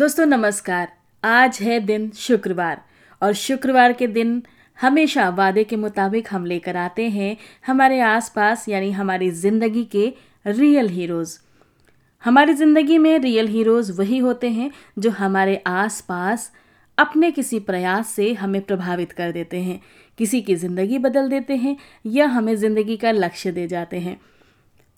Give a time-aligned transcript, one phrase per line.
[0.00, 0.92] दोस्तों, नमस्कार।
[1.22, 2.80] आज है दिन शुक्रवार
[3.22, 4.42] और शुक्रवार के दिन
[4.78, 7.36] हमेशा वादे के मुताबिक हम लेकर आते हैं
[7.66, 10.06] हमारे आसपास, यानी हमारी ज़िंदगी के
[10.46, 11.36] रियल हीरोज़।
[12.24, 16.50] हमारी ज़िंदगी में रियल हीरोज़ वही होते हैं जो हमारे आसपास
[16.98, 19.80] अपने किसी प्रयास से हमें प्रभावित कर देते हैं।
[20.18, 21.76] किसी की ज़िंदगी बदल देते हैं
[22.06, 24.20] या हमें ज़िंदगी का लक्ष्य दे जाते हैं।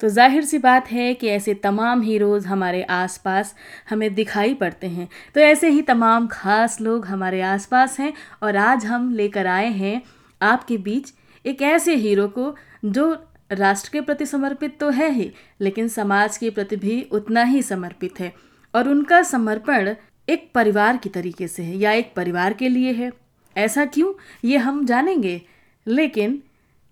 [0.03, 3.53] तो ज़ाहिर सी बात है कि ऐसे तमाम हीरोज़ हमारे आसपास
[3.89, 8.11] हमें दिखाई पड़ते हैं। तो ऐसे ही तमाम ख़ास लोग हमारे आसपास हैं
[8.43, 10.01] और आज हम लेकर आए हैं
[10.41, 11.13] आपके बीच
[11.45, 12.53] एक ऐसे हीरो को
[12.85, 13.05] जो
[13.51, 18.19] राष्ट्र के प्रति समर्पित तो है ही, लेकिन समाज के प्रति भी उतना ही समर्पित
[18.19, 18.33] है
[18.73, 19.93] और उनका समर्पण
[20.27, 23.11] एक परिवार की तरीके से है या एक परिवार के लिए है।
[23.55, 24.13] ऐसा क्यों?
[24.45, 25.41] ये हम जानेंगे,
[25.87, 26.41] लेकिन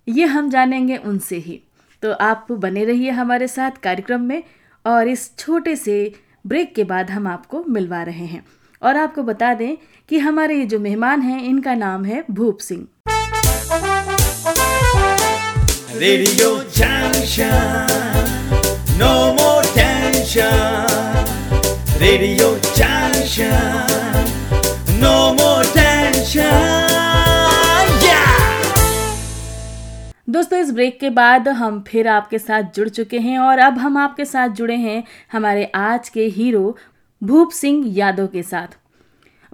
[0.08, 1.62] ये हम जानेंगे उनसे ही।
[2.02, 4.44] तो आप बने रहिए हमारे साथ कार्यक्रम में
[4.86, 5.96] और इस छोटे से
[6.48, 8.44] ब्रेक के बाद हम आपको मिलवा रहे हैं।
[8.82, 9.76] और आपको बता दें
[10.10, 12.88] कि हमारे ये जो मेहमान हैं, इनका नाम है Bhoop Singh.
[15.96, 16.56] Radio
[18.98, 21.26] no more tension
[21.98, 22.50] radio
[25.02, 26.91] no more tension
[30.32, 33.98] दोस्तों, इस ब्रेक के बाद हम फिर आपके साथ जुड़ चुके हैं और अब हम
[33.98, 36.78] आपके साथ जुड़े हैं हमारे आज के हीरो
[37.24, 38.78] भूप सिंह यादव के साथ।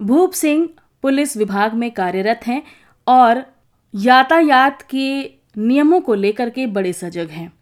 [0.02, 0.68] भूप सिंह
[1.02, 2.62] पुलिस विभाग में कार्यरत हैं
[3.06, 3.42] और
[3.94, 5.22] यातायात के
[5.58, 7.52] नियमों को लेकर के बड़े सजग हैं।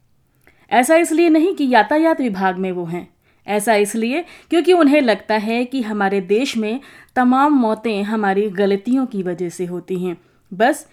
[0.70, 3.08] ऐसा इसलिए नहीं कि यातायात विभाग में वो हैं।
[3.47, 6.80] ऐसा इसलिए क्योंकि उन्हें लगता है कि हमारे देश में
[7.14, 10.17] तमाम मौतें हमारी गलतियों की वजह से होती हैं।
[10.55, 10.86] बस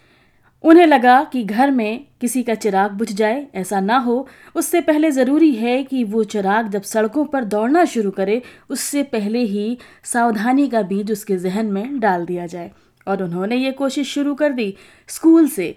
[0.63, 5.11] उन्हें लगा कि घर में किसी का चिराग बुझ जाए, ऐसा ना हो। उससे पहले
[5.11, 10.67] ज़रूरी है कि वो चिराग जब सड़कों पर दौड़ना शुरू करे, उससे पहले ही सावधानी
[10.69, 12.71] का बीज उसके जहन में डाल दिया जाए।
[13.07, 14.73] और उन्होंने ये कोशिश शुरू कर दी
[15.09, 15.75] स्कूल से।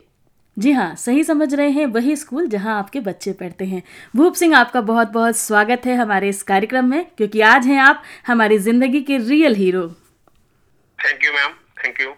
[0.56, 3.82] जी हाँ सही समझ रहे हैं वही स्कूल जहाँ आपके बच्चे पढ़ते हैं।
[4.16, 8.02] भूप सिंह, आपका बहुत बहुत स्वागत है हमारे इस कार्यक्रम में, क्योंकि आज हैं आप
[8.26, 9.88] हमारी ज़िंदगी के real hero.
[10.98, 11.52] Thank you ma'am
[11.84, 12.12] thank you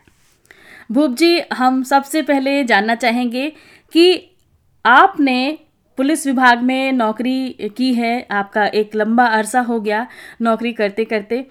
[0.90, 3.48] Bhoop ji, हम सबसे पहले जानना चाहेंगे
[3.92, 4.36] कि
[4.84, 5.58] आपने
[5.98, 10.06] पुलिस विभाग में नौकरी की है, आपका एक लंबा अरसा हो गया
[10.42, 11.46] नौकरी करते करते,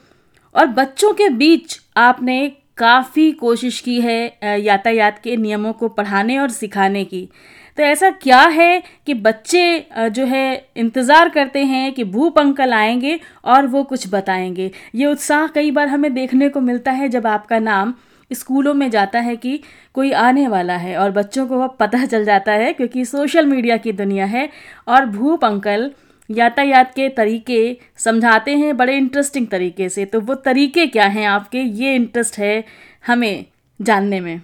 [0.56, 2.48] और बच्चों के बीच आपने
[2.78, 7.28] काफ़ी कोशिश की है यातायात के नियमों को पढ़ाने और सिखाने की।
[7.78, 13.20] तो ऐसा क्या है कि बच्चे जो है, इंतज़ार करते हैं कि भूप अंकल आएँगे
[13.46, 14.72] और वो कुछ बताएँगे?
[14.96, 17.94] ये उत्साह कई बार हमें देखने को मिलता है जब आपका नाम
[18.34, 22.26] स्कूलों में जाता है कि कोई आने वाला है और बच्चों को वह पता चल
[22.26, 24.50] जाता है क्योंकि सोशल मीडिया की दुनिया है
[24.88, 25.92] और भूप अंकल
[26.32, 31.58] यातायात के तरीके समझाते हैं बड़े इंटरेस्टिंग तरीके से। तो वो तरीके क्या हैं आपके?
[31.58, 32.66] ये इंटरेस्ट है
[33.08, 33.46] हमें
[33.82, 34.42] जानने में।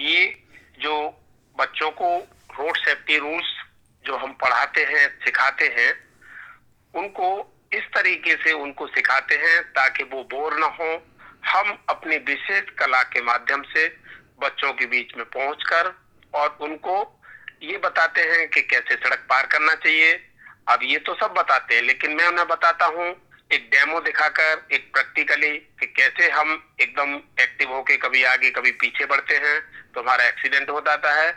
[0.00, 0.26] ये
[0.80, 1.18] जो
[1.60, 2.16] बच्चों को
[2.50, 3.54] रोड सेफ्टी रूल्स
[4.04, 5.92] जो हम पढ़ाते हैं, सिखाते हैं,
[6.94, 11.07] उनको इस तरीके से उनको सिखाते हैं ताकि वो बोर ना हो।
[11.42, 13.86] हम अपनी विशेष कला के माध्यम से
[14.40, 15.92] बच्चों के बीच में पहुंचकर
[16.34, 16.96] और उनको
[17.62, 20.12] ये बताते हैं कि कैसे सड़क पार करना चाहिए।
[20.68, 23.06] अब ये तो सब बताते हैं लेकिन मैं उन्हें बताता हूँ
[23.52, 26.50] एक डेमो दिखाकर एक प्रैक्टिकली कि कैसे हम
[26.80, 29.60] एकदम एक्टिव होके कभी आगे कभी पीछे बढ़ते हैं
[29.94, 31.30] तो हमारा एक्सीडेंट हो जाता है।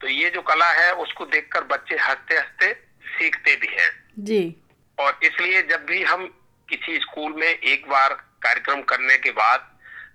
[0.00, 2.72] तो ये जो कला है उसको देखकर बच्चे हँसते हँसते
[3.08, 4.56] सीखते भी हैं। जी।
[4.98, 6.26] और इसलिए जब भी हम
[6.68, 9.70] किसी स्कूल में एक बार कार्यक्रम करने के बाद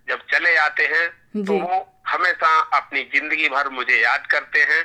[0.09, 4.84] जब चले आते हैं तो वो हमेशा अपनी ज़िंदगी भर मुझे याद करते हैं।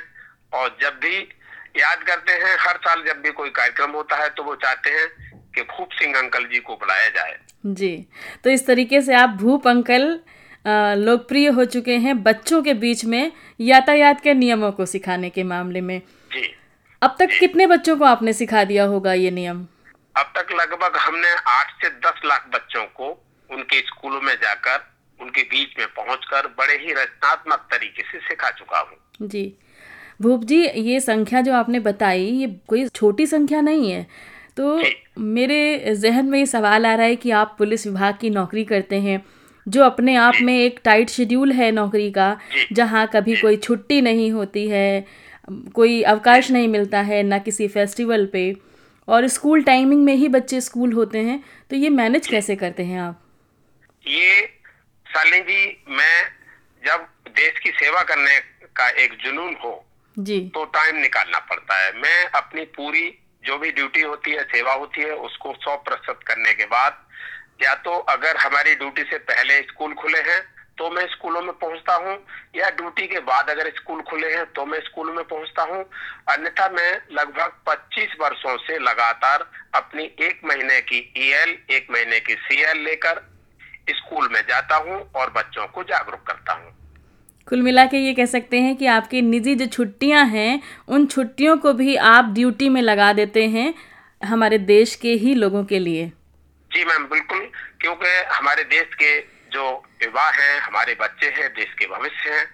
[0.53, 1.17] और जब भी
[1.77, 5.07] याद करते हैं हर साल जब भी कोई कार्यक्रम होता है तो वो चाहते हैं
[5.55, 8.07] कि भूप सिंह अंकल जी को बुलाया जाए। जी।
[8.43, 10.19] तो इस तरीके से आप भूप अंकल
[10.99, 15.81] लोकप्रिय हो चुके हैं बच्चों के बीच में यातायात के नियमों को सिखाने के मामले
[15.81, 15.99] में।
[16.31, 16.53] जी।
[17.01, 19.65] अब तक जी। कितने बच्चों को आपने सिखा दिया होगा ये नियम?
[20.15, 23.11] अब तक लगभग हमने आठ से दस लाख बच्चों को
[23.55, 24.83] उनके स्कूलों में जाकर
[25.19, 29.53] उनके बीच में पहुंचकर बड़े ही रचनात्मक तरीके से सिखा चुका हूँ। जी।
[30.21, 34.05] भूप जी ये संख्या जो आपने बताई ये कोई छोटी संख्या नहीं है।
[34.57, 34.83] तो
[35.19, 38.99] मेरे जहन में ये सवाल आ रहा है कि आप पुलिस विभाग की नौकरी करते
[38.99, 39.23] हैं
[39.67, 42.37] जो अपने आप में एक टाइट शेड्यूल है नौकरी का
[42.73, 45.05] जहाँ कभी कोई छुट्टी नहीं होती है
[45.75, 48.55] कोई अवकाश नहीं मिलता है ना किसी फेस्टिवल पे
[49.07, 52.99] और स्कूल टाइमिंग में ही बच्चे स्कूल होते हैं तो ये मैनेज कैसे करते हैं
[52.99, 53.21] आप?
[54.07, 54.45] ये
[55.05, 56.23] साली जी मैं
[56.83, 58.39] जब देश की सेवा करने
[58.75, 59.73] का एक जुनून हो
[60.17, 63.07] जी। तो टाइम निकालना पड़ता है। मैं अपनी पूरी
[63.45, 67.03] जो भी ड्यूटी होती है सेवा होती है उसको सौ प्रतिशत करने के बाद
[67.63, 70.41] या तो अगर हमारी ड्यूटी से पहले स्कूल खुले हैं
[70.77, 72.17] तो मैं स्कूलों में पहुँचता हूँ
[72.55, 75.83] या ड्यूटी के बाद अगर स्कूल खुले हैं तो मैं स्कूल में पहुँचता हूँ।
[76.29, 82.35] अन्यथा मैं लगभग 25 वर्षों से लगातार अपनी एक महीने की ईएल एक महीने की
[82.35, 83.34] सीएल लेकर
[83.87, 86.71] स्कूल में जाता हूँ और बच्चों को जागरूक करता हूँ।
[87.47, 91.57] कुल मिला के ये कह सकते हैं कि आपकी निजी जो छुट्टियाँ हैं उन छुट्टियों
[91.57, 93.73] को भी आप ड्यूटी में लगा देते हैं
[94.21, 96.07] हमारे देश के ही लोगों के लिए।
[96.71, 97.49] जी मैम बिल्कुल।
[97.81, 99.19] क्योंकि हमारे देश के
[99.51, 99.65] जो
[100.03, 102.45] युवा हैं हमारे बच्चे हैं देश के भविष्य हैं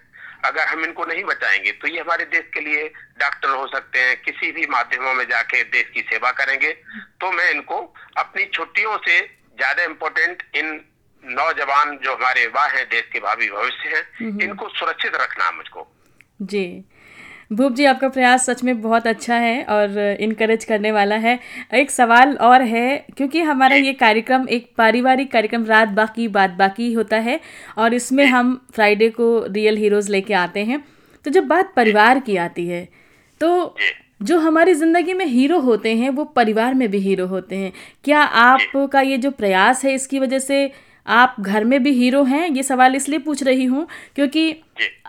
[0.44, 2.86] अगर हम इनको नहीं बचाएँगे तो ये हमारे देश के लिए
[3.20, 6.72] डॉक्टर हो सकते हैं किसी भी माध्यमों में जाके देश की सेवा करेंगे।
[7.20, 7.76] तो मैं इनको
[8.18, 10.80] अपनी छुट्टियों से ज़्यादा इम्पोर्टेंट इन
[11.24, 15.86] नौजवान जो हमारे युवा हैं देश के भावी भविष्य हैं इनको सुरक्षित रखना है मुझको।
[16.42, 16.84] जी।
[17.52, 21.38] भूप जी आपका प्रयास सच में बहुत अच्छा है और इनकरेज करने वाला है।
[21.74, 26.92] एक सवाल और है क्योंकि हमारा ये कार्यक्रम एक पारिवारिक कार्यक्रम रात बाकी बात बाकी
[26.92, 27.38] होता है
[27.78, 30.82] और इसमें हम फ्राइडे को रियल हीरोज़ लेके आते हैं।
[31.24, 32.88] तो जब बात परिवार की आती है
[33.40, 33.74] तो
[34.22, 37.72] जो। हमारी ज़िंदगी में हीरो होते हैं वो परिवार में भी हीरो होते हैं।
[38.04, 40.70] क्या आपका ये जो प्रयास है इसकी वजह से
[41.06, 44.54] आप घर में भी हीरो हैं ये सवाल इसलिए पूछ रही हूँ क्योंकि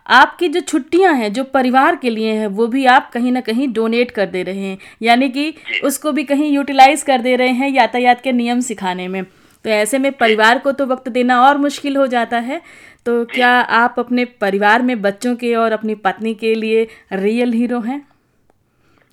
[0.08, 3.68] आपकी जो छुट्टियाँ हैं जो परिवार के लिए हैं वो भी आप कहीं ना कहीं
[3.74, 5.54] डोनेट कर दे रहे हैं। यानी कि
[5.84, 9.98] उसको भी कहीं यूटिलाइज कर दे रहे हैं यातायात के नियम सिखाने में। तो ऐसे
[9.98, 12.62] में परिवार को तो वक्त देना और मुश्किल हो जाता है।
[13.06, 17.80] तो क्या आप अपने परिवार में बच्चों के और अपनी पत्नी के लिए रियल हीरो
[17.80, 18.00] हैं?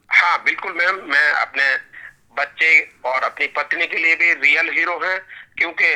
[0.09, 1.75] हाँ बिल्कुल मैम मैं अपने
[2.39, 5.19] बच्चे और अपनी पत्नी के लिए भी रियल हीरो हैं
[5.57, 5.95] क्योंकि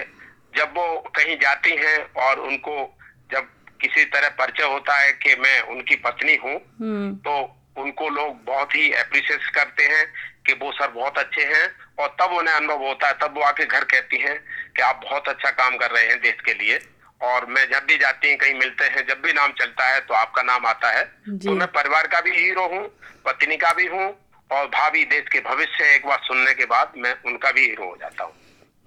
[0.57, 0.87] जब वो
[1.17, 2.77] कहीं जाती हैं और उनको
[3.33, 3.49] जब
[3.81, 7.35] किसी तरह परिचय होता है कि मैं उनकी पत्नी हूँ हम्म। तो
[7.83, 10.07] उनको लोग बहुत ही अप्रिशिएट करते हैं
[10.47, 11.67] कि वो सर बहुत अच्छे हैं
[11.99, 14.37] और तब उन्हें अनुभव होता है तब वो आके घर कहती हैं
[14.77, 16.79] कि आप बहुत अच्छा काम कर रहे हैं देश के लिए
[17.23, 20.15] और मैं जब भी जाती हूँ कहीं मिलते हैं जब भी नाम चलता है तो
[20.15, 21.05] आपका नाम आता है।
[21.39, 22.83] तो मैं परिवार का भी हीरो हूँ
[23.27, 24.07] पत्नी का भी हूँ
[24.51, 27.97] और भावी देश के भविष्य एक बार सुनने के बाद मैं उनका भी हीरो हो
[28.01, 28.33] जाता हूँ।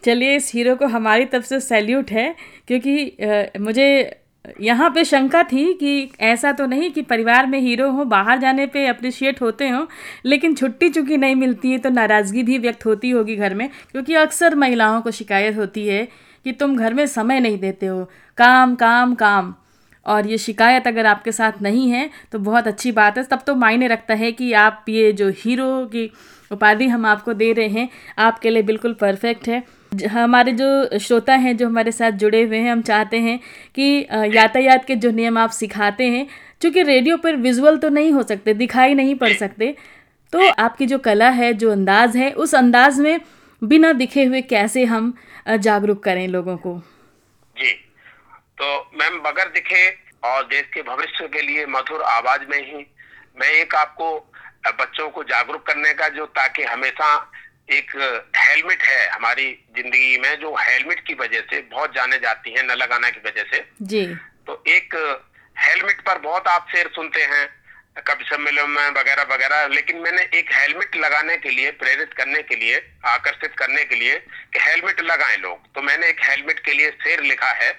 [0.04, 2.34] चलिए इस हीरो को हमारी तरफ़ से सैल्यूट है
[2.68, 4.22] क्योंकि आ, मुझे
[4.62, 8.66] यहाँ पे शंका थी कि ऐसा तो नहीं कि परिवार में हीरो हो बाहर जाने
[8.68, 9.88] पे अप्रिशिएट होते हो
[10.26, 14.14] लेकिन छुट्टी चूँकि नहीं मिलती है तो नाराज़गी भी व्यक्त होती होगी घर में क्योंकि
[14.16, 16.08] अक्सर महिलाओं को शिकायत होती है
[16.46, 18.04] कि तुम घर में समय नहीं देते हो।
[18.38, 19.54] काम काम काम।
[20.06, 23.56] और ये शिकायत अगर आपके साथ नहीं है तो बहुत अच्छी बात है। तब तो
[23.56, 26.10] मायने रखता है कि आप ये जो हीरो की
[26.52, 29.64] उपाधि हम आपको दे रहे हैं आपके लिए बिल्कुल परफेक्ट है।
[30.06, 33.40] हमारे जो श्रोता हैं, जो हमारे साथ जुड़े हुए हैं, हम चाहते हैं
[33.76, 36.28] कि यातायात के जो नियम आप सिखाते हैं,
[36.62, 39.76] चूँकि रेडियो पर विजुअल तो नहीं हो सकते, दिखाई नहीं पड़ सकते
[40.34, 43.20] तो आपकी जो कला है, जो अंदाज है, उस अंदाज में
[43.62, 45.14] बिना दिखे हुए कैसे हम
[45.50, 46.78] जागरूक करें लोगों को?
[47.56, 47.72] जी
[48.58, 49.88] तो मैम बगैर दिखे
[50.24, 52.86] और देश के भविष्य के लिए मधुर आवाज़ में ही
[53.38, 54.16] मैं एक आपको
[54.80, 57.16] बच्चों को जागरूक करने का जो, ताकि हमेशा
[57.69, 57.92] एक
[58.38, 62.78] हेलमेट है हमारी ज़िंदगी में जो हेलमेट की वजह से बहुत जाने जाती हैं न
[62.78, 64.06] लगाने की वजह से। जी।
[64.48, 64.96] तो एक
[65.60, 67.48] हेलमेट पर बहुत आप शेर सुनते हैं
[67.98, 72.56] कवि सम्मेलन में वगैरह वगैरह लेकिन मैंने एक हेलमेट लगाने के लिए प्रेरित करने के
[72.56, 74.18] लिए आकर्षित करने के लिए
[74.53, 77.72] कि हेलमेट लगाएँ लोग। तो मैंने एक हेलमेट के लिए शेर लिखा है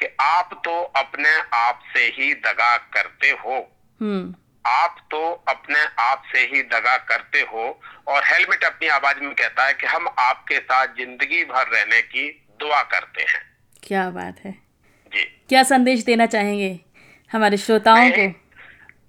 [0.00, 3.56] कि आप तो अपने आप से ही दगा करते हो।
[4.00, 4.34] हम्म।
[4.68, 7.64] आप तो अपने आप से ही दगा करते हो
[8.06, 12.28] और हेलमेट अपनी आवाज़ में कहता है कि हम आपके साथ ज़िंदगी भर रहने की
[12.60, 13.40] दुआ करते हैं।
[13.82, 14.52] क्या बात है।
[15.12, 16.78] जी। क्या संदेश देना चाहेंगे
[17.30, 18.26] हमारे श्रोताओं को?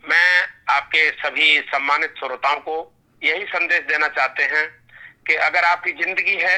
[0.10, 2.76] मैं आपके सभी सम्मानित श्रोताओं को
[3.22, 4.68] यही संदेश देना चाहते हैं
[5.28, 6.58] कि अगर आपकी ज़िंदगी है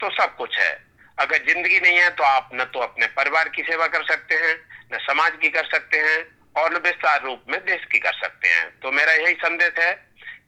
[0.00, 0.72] तो सब कुछ है।
[1.18, 4.54] अगर ज़िंदगी नहीं है तो आप न तो अपने परिवार की सेवा कर सकते हैं
[4.94, 6.20] न समाज की कर सकते हैं
[6.54, 9.92] और विस्तार रूप में देश की कर सकते हैं। तो मेरा यही संदेश है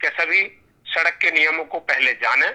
[0.00, 0.42] कि सभी
[0.87, 2.46] सड़क के नियमों को पहले जाने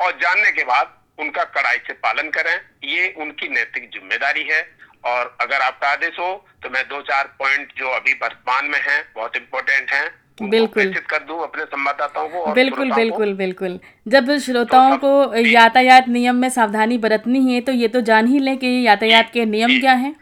[0.00, 4.62] और जानने के बाद उनका कड़ाई से पालन करें। ये उनकी नैतिक ज़िम्मेदारी है
[5.04, 8.98] और अगर आपका आदेश हो तो मैं दो चार पॉइंट जो अभी वर्तमान में है
[9.14, 10.10] बहुत इम्पोर्टेंट है
[10.42, 16.08] बिल्कुल। कर दूँ अपने संवाददाताओं को और बिल्कुल बिल्कुल बिल्कुल। जब श्रोताओं तो को यातायात
[16.08, 19.78] नियम में सावधानी बरतनी है तो ये तो जान ही लें कि यातायात के नियम
[19.80, 20.12] क्या हैं।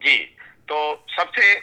[0.00, 0.16] जी।
[0.68, 1.54] तो सबसे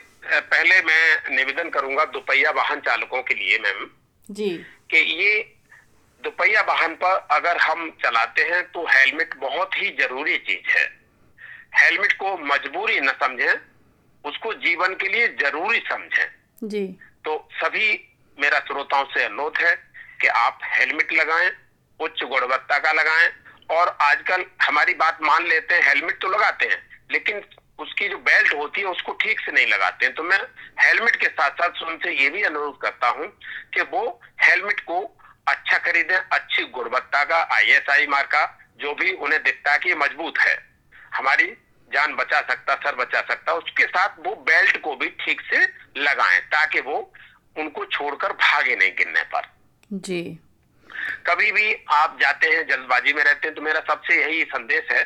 [0.41, 3.89] पहले मैं निवेदन करूँगा दोपहिया वाहन चालकों के लिए मैम।
[4.31, 4.49] जी।
[4.91, 5.55] कि ये
[6.23, 10.85] दोपहिया वाहन पर अगर हम चलाते हैं तो हेलमेट बहुत ही ज़रूरी चीज़ है।
[11.75, 13.53] हेलमेट को मजबूरी न समझें
[14.25, 16.27] उसको जीवन के लिए ज़रूरी समझें।
[16.63, 16.87] जी।
[17.25, 18.09] तो सभी
[18.39, 19.75] मेरा श्रोताओं से अनुरोध है
[20.21, 21.51] कि आप हेलमेट लगाएँ
[21.99, 23.29] उच्च गुणवत्ता का लगाएँ
[23.71, 27.41] और आजकल हमारी बात मान लेते हैं हेलमेट तो लगाते हैं लेकिन
[27.83, 30.39] उसकी जो बेल्ट होती है उसको ठीक से नहीं लगाते हैं। तो मैं
[30.79, 33.27] हेलमेट के साथ साथ उनसे ये भी अनुरोध करता हूँ
[33.73, 34.03] कि वो
[34.41, 34.99] हेलमेट को
[35.47, 38.45] अच्छा खरीदें अच्छी गुणवत्ता का आईएसआई मार्का
[38.81, 40.57] जो भी उन्हें दिखता है कि मज़बूत है।
[41.15, 41.45] हमारी
[41.91, 45.57] जान बचा सकता सर बचा सकता उसके साथ वो बेल्ट को भी ठीक से
[45.97, 46.95] लगाएँ ताकि वो
[47.55, 49.51] उनको छोड़कर भागे नहीं गिरने पर।
[49.91, 50.21] जी।
[51.27, 55.03] कभी भी आप जाते हैं जल्दबाजी में रहते हैं तो मेरा सबसे यही संदेश है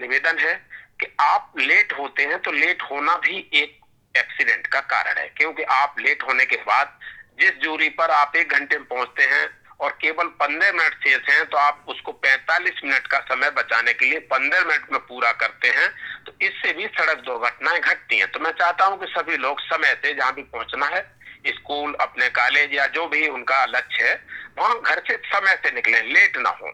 [0.00, 0.54] निवेदन है
[1.00, 3.78] कि आप लेट होते हैं तो लेट होना भी एक
[4.14, 6.98] एक्सीडेंट का कारण है क्योंकि आप लेट होने के बाद
[7.40, 9.48] जिस दूरी पर आप एक घंटे में पहुँचते हैं
[9.80, 14.06] और केवल पंद्रह मिनट शेष हैं तो आप उसको पैंतालीस मिनट का समय बचाने के
[14.06, 15.88] लिए पंद्रह मिनट में पूरा करते हैं
[16.26, 19.94] तो इससे भी सड़क दुर्घटनाएँ घटती हैं। तो मैं चाहता हूँ कि सभी लोग समय
[20.02, 21.00] से जहाँ भी पहुँचना है
[21.46, 24.14] स्कूल अपने कॉलेज या जो भी उनका लक्ष्य है
[24.58, 26.72] वहाँ घर से समय से निकले लेट ना हो।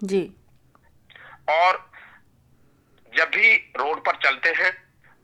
[0.00, 0.22] जी।
[1.50, 1.84] और
[3.16, 4.72] जब भी रोड पर चलते हैं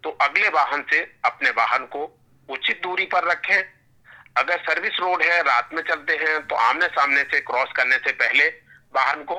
[0.05, 3.63] तो अगले वाहन से अपने वाहन को उचित दूरी पर रखें।
[4.37, 8.13] अगर सर्विस रोड है रात में चलते हैं तो आमने सामने से क्रॉस करने से
[8.13, 8.49] पहले
[8.95, 9.35] वाहन को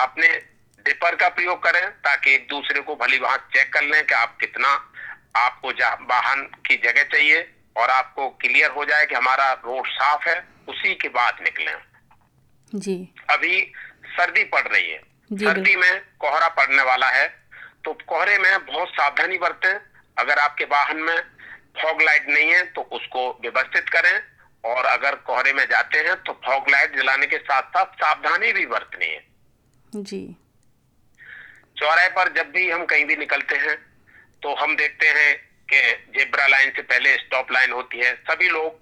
[0.00, 0.28] अपने
[0.86, 4.36] डिपर का प्रयोग करें ताकि एक दूसरे को भली वहाँ चेक कर लें कि आप
[4.40, 4.68] कितना
[5.36, 5.70] आपको
[6.04, 10.94] वाहन की जगह चाहिए और आपको क्लियर हो जाए कि हमारा रोड साफ़ है उसी
[10.94, 11.72] के बाद निकले।
[12.74, 13.72] जी। अभी
[14.06, 14.98] सर्दी पड़ रही है।
[15.32, 17.37] सर्दी में कोहरा पड़ने वाला है
[17.84, 19.74] तो कोहरे में बहुत सावधानी बरतें।
[20.16, 21.18] अगर आपके वाहन में
[21.82, 24.20] फॉग लाइट नहीं है तो उसको व्यवस्थित करें।
[24.64, 28.66] और अगर कोहरे में जाते हैं तो फॉग लाइट जलाने के साथ साथ सावधानी भी
[28.66, 29.22] बरतनी है।
[29.92, 30.36] जी।
[31.76, 33.76] चौराहे पर जब भी हम कहीं भी निकलते हैं
[34.42, 35.36] तो हम देखते हैं
[35.68, 35.80] कि
[36.18, 38.80] जेब्रा लाइन से पहले स्टॉप लाइन होती है। सभी लोग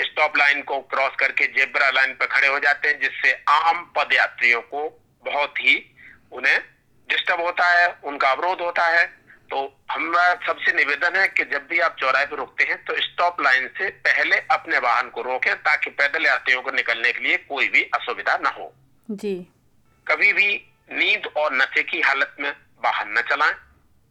[0.00, 4.12] स्टॉप लाइन को क्रॉस करके जेब्रा लाइन पर खड़े हो जाते हैं जिससे आम पद
[4.12, 4.88] यात्रियों को
[5.24, 5.74] बहुत ही
[6.32, 6.58] उन्हें
[7.08, 9.04] डिस्टर्ब होता है उनका अवरोध होता है।
[9.50, 9.58] तो
[9.92, 13.68] हमारा सबसे निवेदन है कि जब भी आप चौराहे पर रुकते हैं तो स्टॉप लाइन
[13.78, 17.82] से पहले अपने वाहन को रोकें ताकि पैदल यात्रियों को निकलने के लिए कोई भी
[17.94, 18.72] असुविधा न हो।
[19.08, 19.34] जी।
[20.06, 20.48] कभी भी
[20.92, 22.50] नींद और नशे की हालत में
[22.84, 23.54] वाहन न चलाएँ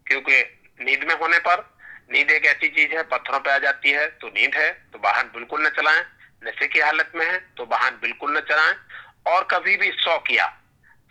[0.06, 0.42] क्योंकि
[0.80, 1.70] नींद में होने पर
[2.12, 5.32] नींद एक ऐसी चीज़ है पत्थरों पे आ जाती है तो नींद है तो वाहन
[5.36, 6.04] बिल्कुल न चलाएँ।
[6.44, 8.76] नशे की हालत में है तो वाहन बिल्कुल न चलाएँ।
[9.28, 10.48] और कभी भी सौ किया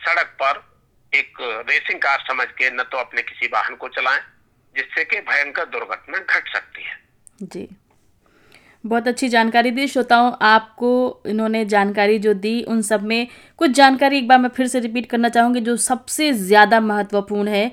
[0.00, 0.62] सड़क पर
[1.14, 4.20] एक रेसिंग कार समझ के न तो अपने किसी वाहन को चलाएँ,
[4.74, 7.02] जिससे कि भयंकर दुर्घटना घट सकती है।
[7.44, 7.68] जी।
[8.84, 13.26] बहुत अच्छी जानकारी दी श्रोताओं, आपको इन्होंने जानकारी जो दी उन सब में।
[13.58, 17.70] कुछ जानकारी एक बार मैं फिर से रिपीट करना चाहूँगी जो सबसे ज़्यादा महत्वपूर्ण है,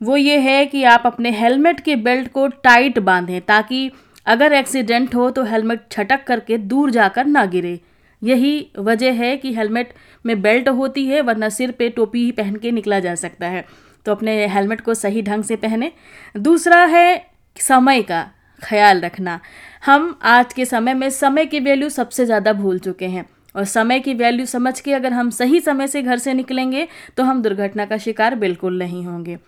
[0.00, 3.90] वो ये है कि आप अपने हेलमेट के बेल्ट को टाइट बांधें ताकि
[4.26, 7.78] अगर एक्सीडेंट हो तो हेलमेट छटक करके दूर जाकर ना गिरे।
[8.22, 9.92] यही वजह है कि हेलमेट
[10.24, 13.64] में बेल्ट होती है, वरना सिर पे टोपी ही पहन के निकला जा सकता है।
[14.06, 15.92] तो अपने हेलमेट को सही ढंग से पहने।
[16.36, 18.26] दूसरा है समय का
[18.62, 19.40] ख्याल रखना।
[19.86, 24.00] हम आज के समय में समय की वैल्यू सबसे ज़्यादा भूल चुके हैं और समय
[24.00, 27.86] की वैल्यू समझ के अगर हम सही समय से घर से निकलेंगे तो हम दुर्घटना
[27.86, 29.38] का शिकार बिल्कुल नहीं होंगे।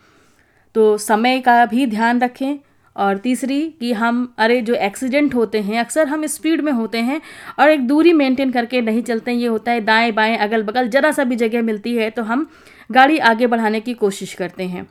[0.75, 2.59] तो समय का भी ध्यान रखें।
[3.01, 7.21] और तीसरी कि हम, अरे जो एक्सीडेंट होते हैं, अक्सर हम स्पीड में होते हैं
[7.59, 11.13] और एक दूरी मेंटेन करके नहीं चलते, ये होता है दाएँ बाएँ अगल बगल ज़रा
[11.13, 12.49] सा भी जगह मिलती है तो हम
[12.91, 14.87] गाड़ी आगे बढ़ाने की कोशिश करते हैं।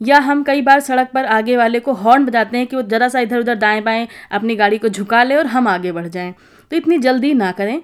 [0.00, 3.08] या हम कई बार सड़क पर आगे वाले को हॉर्न बजाते हैं कि वो ज़रा
[3.08, 6.34] सा इधर उधर दाएँ बाएँ अपनी गाड़ी को झुका ले और हम आगे बढ़ जाएँ।
[6.70, 7.80] तो इतनी जल्दी ना करें।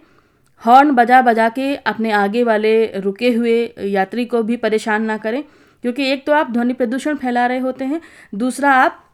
[0.62, 5.42] हॉर्न बजा बजा के अपने आगे वाले रुके हुए यात्री को भी परेशान ना करें,
[5.85, 8.00] क्योंकि एक तो आप ध्वनि प्रदूषण फैला रहे होते हैं,
[8.35, 9.04] दूसरा आप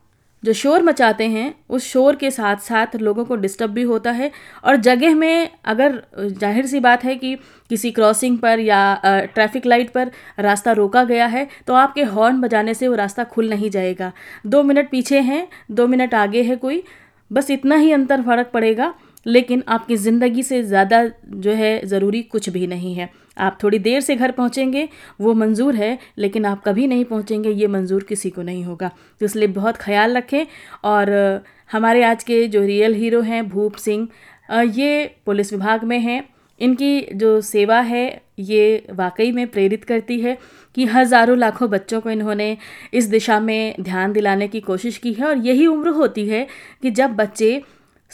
[0.44, 4.30] जो शोर मचाते हैं, उस शोर के साथ साथ लोगों को डिस्टर्ब भी होता है।
[4.64, 7.34] और जगह में अगर ज़ाहिर सी बात है कि
[7.70, 9.00] किसी क्रॉसिंग पर या
[9.34, 10.10] ट्रैफ़िक लाइट पर
[10.40, 14.12] रास्ता रोका गया है तो आपके हॉर्न बजाने से वो रास्ता खुल नहीं जाएगा।
[14.46, 16.82] दो मिनट पीछे हैं, दो मिनट आगे है कोई,
[17.30, 18.92] बस इतना ही अंतर फ़र्क पड़ेगा
[19.26, 24.00] लेकिन आपकी ज़िंदगी से ज़्यादा जो है ज़रूरी कुछ भी नहीं है। आप थोड़ी देर
[24.00, 24.88] से घर पहुँचेंगे,
[25.20, 28.90] वो मंजूर है, लेकिन आप कभी नहीं पहुँचेंगे, ये मंजूर किसी को नहीं होगा।
[29.20, 30.44] तो इसलिए बहुत ख्याल रखें
[30.84, 34.08] और हमारे आज के जो रियल हीरो हैं, भूप सिंह
[34.52, 36.22] ये पुलिस विभाग में हैं।
[36.60, 40.36] इनकी जो सेवा है, ये वाकई में प्रेरित करती है
[40.76, 42.56] कि हज़ारों लाखों बच्चों को इन्होंने
[42.94, 46.46] इस दिशा में ध्यान दिलाने की कोशिश की है और यही उम्र होती है
[46.82, 47.60] कि जब बच्चे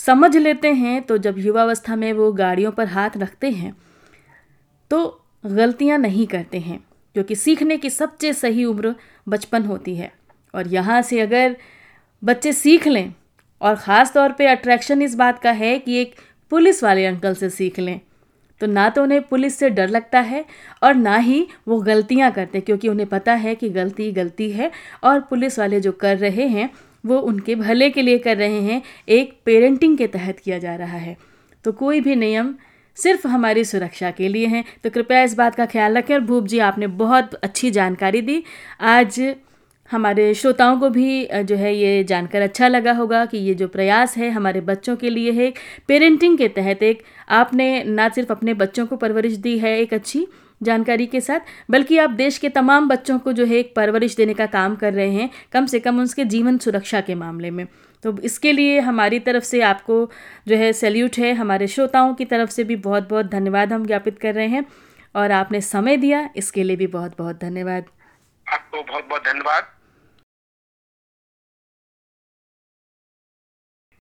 [0.00, 3.74] समझ लेते हैं तो जब युवावस्था में वो गाड़ियों पर हाथ रखते हैं
[4.90, 5.00] तो
[5.44, 6.78] गलतियाँ नहीं करते हैं,
[7.16, 8.94] क्योंकि सीखने की सबसे सही उम्र
[9.26, 10.12] बचपन होती है।
[10.54, 11.56] और यहाँ से अगर
[12.22, 13.12] बच्चे सीख लें,
[13.60, 16.14] और ख़ास तौर पे अट्रैक्शन इस बात का है कि एक
[16.52, 18.00] पुलिस वाले अंकल से सीख लें
[18.60, 20.44] तो ना तो उन्हें पुलिस से डर लगता है,
[20.82, 24.70] और ना ही वो गलतियाँ करते, क्योंकि उन्हें पता है कि गलती गलती है,
[25.04, 26.70] और पुलिस वाले जो कर रहे हैं
[27.04, 30.96] वो उनके भले के लिए कर रहे हैं, एक पेरेंटिंग के तहत किया जा रहा
[30.98, 31.16] है।
[31.64, 32.54] तो कोई भी नियम
[32.96, 36.46] सिर्फ़ हमारी सुरक्षा के लिए हैं। तो कृपया इस बात का ख्याल रखें और भूप
[36.46, 38.42] जी, आपने बहुत अच्छी जानकारी दी।
[38.80, 39.20] आज
[39.90, 44.16] हमारे श्रोताओं को भी जो है ये जानकर अच्छा लगा होगा कि ये जो प्रयास
[44.16, 45.52] है हमारे बच्चों के लिए है।
[45.88, 50.26] पेरेंटिंग के तहत एक आपने ना सिर्फ़ अपने बच्चों को परवरिश दी है एक अच्छी
[50.62, 51.40] जानकारी के साथ,
[51.70, 54.92] बल्कि आप देश के तमाम बच्चों को जो है एक परवरिश देने का काम कर
[54.92, 57.66] रहे हैं, कम से कम उसके जीवन सुरक्षा के मामले में।
[58.02, 60.10] तो इसके लिए हमारी तरफ़ से आपको
[60.48, 64.18] जो है सैल्यूट है। हमारे श्रोताओं की तरफ़ से भी बहुत बहुत धन्यवाद हम ज्ञापित
[64.18, 64.66] कर रहे हैं।
[65.16, 67.84] और आपने समय दिया, इसके लिए भी बहुत बहुत धन्यवाद।
[68.52, 69.79] आपको बहुत बहुत धन्यवाद।